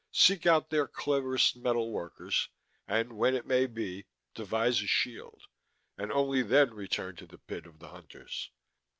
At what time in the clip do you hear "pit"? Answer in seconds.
7.37-7.67